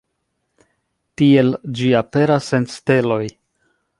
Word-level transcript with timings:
Tiel 1.21 1.51
ĝi 1.79 1.91
aperas 2.01 2.49
en 2.61 2.67
steloj. 2.79 3.23